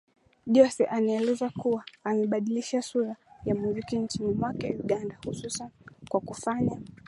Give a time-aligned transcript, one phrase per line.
[0.47, 3.15] Jose anaelezwa kuwa amebadilisha sura
[3.45, 5.69] ya muziki nchini mwake Uganda hususan
[6.09, 6.81] kwa kufanya